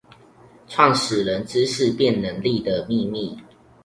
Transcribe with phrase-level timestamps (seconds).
[0.67, 3.39] 創始人知識變能力的祕密